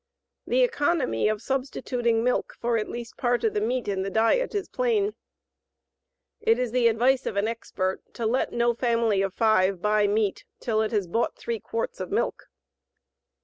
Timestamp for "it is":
6.39-6.71